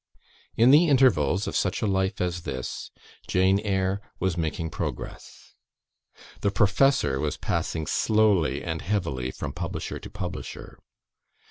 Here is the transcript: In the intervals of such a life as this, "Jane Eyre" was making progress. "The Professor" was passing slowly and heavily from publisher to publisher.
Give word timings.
In 0.57 0.71
the 0.71 0.87
intervals 0.87 1.45
of 1.45 1.55
such 1.55 1.83
a 1.83 1.85
life 1.85 2.19
as 2.19 2.41
this, 2.41 2.89
"Jane 3.27 3.59
Eyre" 3.59 4.01
was 4.19 4.35
making 4.35 4.71
progress. 4.71 5.53
"The 6.39 6.49
Professor" 6.49 7.19
was 7.19 7.37
passing 7.37 7.85
slowly 7.85 8.63
and 8.63 8.81
heavily 8.81 9.29
from 9.29 9.53
publisher 9.53 9.99
to 9.99 10.09
publisher. 10.09 10.79